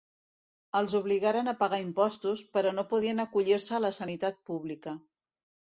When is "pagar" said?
1.59-1.79